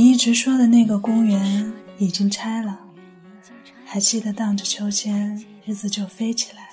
[0.00, 2.80] 你一直说的那个公园已经拆了，
[3.84, 6.70] 还记得荡着秋千，日子就飞起来。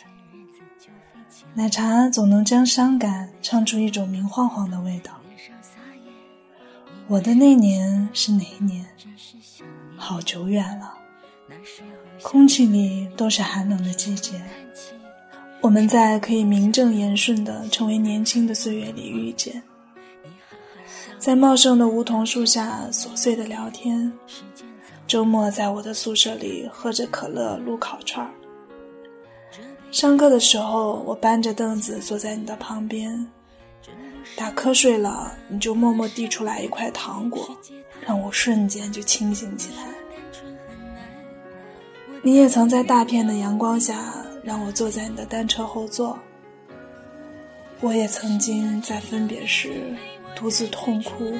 [1.54, 5.12] 奶茶总能将伤感唱出一种明晃晃的味道。
[7.10, 8.86] 我的那年是哪一年？
[9.98, 10.94] 好久远了，
[12.22, 14.42] 空气里都是寒冷的季节。
[15.60, 19.62] 我们在可以名正言顺的成为年轻的岁月里遇见。
[21.20, 24.12] 在茂盛的梧桐树下琐碎的聊天，
[25.08, 28.32] 周末在我的宿舍里喝着可乐撸烤串儿。
[29.92, 33.28] 上课的时候，我搬着凳子坐在你的旁边，
[34.36, 37.50] 打瞌睡了，你就默默递出来一块糖果，
[38.06, 39.88] 让我瞬间就清醒起来。
[42.22, 46.18] 你也曾在大片的阳光下让我坐在你的单车后座，
[47.82, 49.72] 我也曾经在分别时。
[50.38, 51.34] 独自痛哭，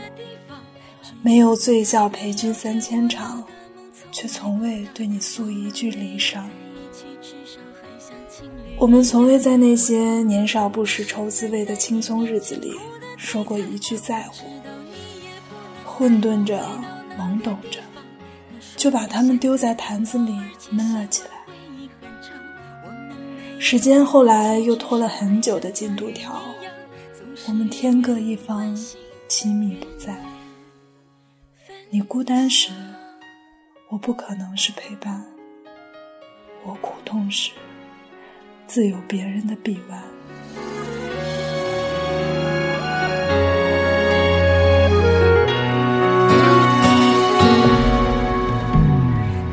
[1.22, 3.44] 没有醉笑陪君三千场，
[4.12, 6.42] 却从未对你诉一句离殇。
[8.76, 12.74] 我们从未在那些年少不识愁滋味的轻松日子里
[13.18, 14.48] 说过一句在乎，
[15.86, 16.60] 混沌着，
[17.20, 17.80] 懵懂着，
[18.76, 20.36] 就把它们丢在坛子里
[20.72, 21.30] 闷了起来。
[23.60, 26.42] 时间后来又拖了很久的进度条。
[27.50, 28.76] 我们天各一方，
[29.30, 30.20] 亲密不在。
[31.90, 32.72] 你孤单时，
[33.90, 35.24] 我不可能是陪伴；
[36.66, 37.52] 我苦痛时，
[38.68, 40.04] 自有别人的臂弯。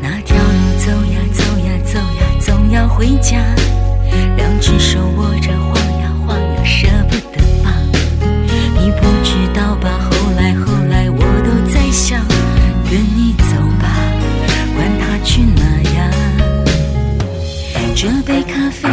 [0.02, 3.63] 那条路走呀走呀走呀，总要回家。
[18.04, 18.86] 这杯咖啡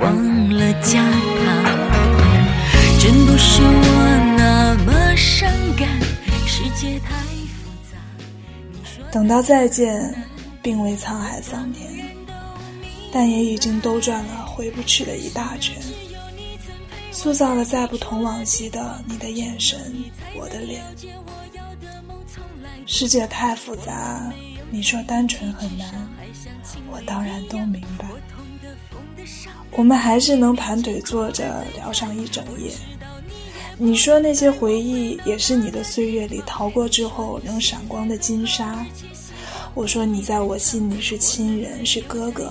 [0.00, 1.46] 忘了加糖
[9.12, 10.12] 等到再见，
[10.60, 11.88] 并未沧海桑田，
[13.12, 15.80] 但也已经兜转了回不去的一大圈，
[17.12, 19.78] 塑造了再不同往昔的你的眼神，
[20.34, 20.82] 我的脸。
[22.84, 24.28] 世界太复杂，
[24.72, 25.88] 你说单纯很难，
[26.90, 28.08] 我当然都明白。
[29.72, 32.70] 我们还是能盘腿坐着聊上一整夜。
[33.78, 38.84] 你说那些回忆也是你的岁月里逃过之后能闪光的金沙。
[39.74, 42.50] 我说你在我心里是亲人，是哥哥，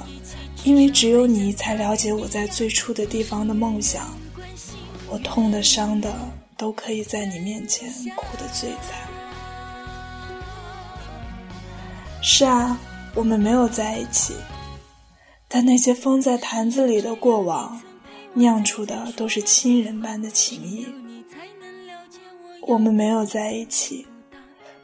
[0.64, 4.16] 因为只有你才了解我在最初的地方的梦想。
[5.10, 6.14] 我痛的、伤的，
[6.56, 9.10] 都可以在你面前哭得最惨。
[12.22, 12.78] 是啊，
[13.16, 14.36] 我们没有在一起，
[15.56, 17.82] 但那些封在坛子里的过往，
[18.34, 20.86] 酿出的都是亲人般的情谊。
[22.64, 24.06] 我们没有在一起，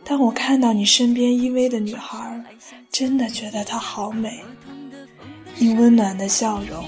[0.05, 2.41] 但我看到你身边依偎的女孩，
[2.89, 4.39] 真的觉得她好美。
[5.57, 6.85] 你温暖的笑容，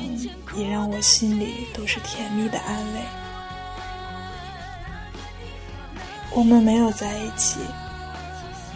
[0.56, 3.02] 也让我心里都是甜蜜的安慰。
[6.32, 7.60] 我们没有在一起，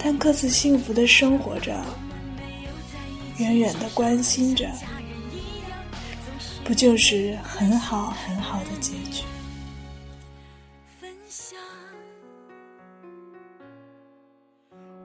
[0.04, 1.82] 但各自幸福的生活着，
[3.38, 4.70] 远远的关心着，
[6.68, 9.24] 不就是很好很好的结局？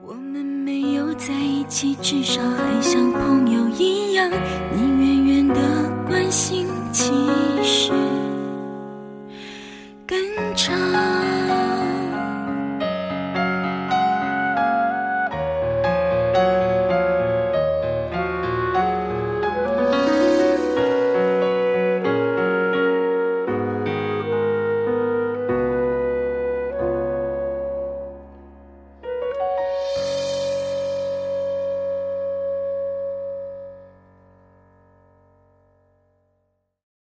[0.05, 7.13] 我们没有在一起，至少还像朋友一样，你远远的关心，其
[7.63, 7.93] 实。